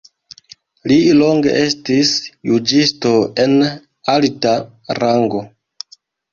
[0.91, 2.15] Li longe estis
[2.51, 3.13] juĝisto
[3.47, 3.55] en
[4.17, 4.57] alta
[5.03, 5.47] rango.